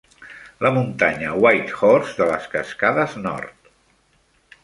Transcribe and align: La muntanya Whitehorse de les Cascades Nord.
La 0.65 0.69
muntanya 0.77 1.33
Whitehorse 1.43 2.17
de 2.21 2.27
les 2.31 2.49
Cascades 2.55 3.15
Nord. 3.27 3.71